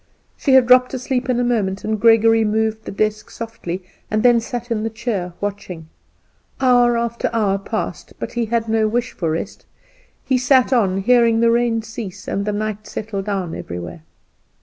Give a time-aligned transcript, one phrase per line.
[0.35, 4.39] She had dropped asleep in a moment, and Gregory moved the desk softly, and then
[4.39, 5.89] sat in the chair watching.
[6.59, 9.67] Hour after hour passed, but he had no wish for rest,
[10.27, 14.01] and sat on, hearing the rain cease, and the still night settle down everywhere.